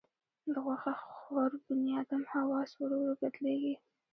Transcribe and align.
د 0.53 0.53
غوښه 0.65 0.93
خور 1.03 1.51
بنیادم 1.65 2.21
حواس 2.33 2.69
ورو 2.75 2.97
ورو 3.01 3.15
بدلېږي. 3.21 3.73